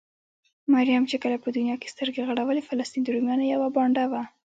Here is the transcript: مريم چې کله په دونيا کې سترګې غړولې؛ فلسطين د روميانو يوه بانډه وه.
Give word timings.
مريم 0.73 1.03
چې 1.11 1.17
کله 1.23 1.37
په 1.43 1.49
دونيا 1.55 1.75
کې 1.81 1.91
سترګې 1.93 2.21
غړولې؛ 2.29 2.61
فلسطين 2.69 3.01
د 3.03 3.09
روميانو 3.15 3.49
يوه 3.53 3.67
بانډه 3.75 4.05
وه. 4.11 4.21